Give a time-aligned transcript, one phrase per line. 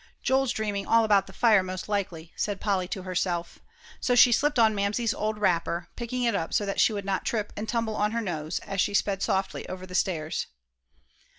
[0.23, 3.59] "Joel's dreaming all about the fire, most likely," said Polly to herself.
[3.99, 7.23] So she slipped on Mamsie's old wrapper, picking it up so that she would not
[7.23, 10.47] trip and tumble on her nose, as she sped softly over the stairs.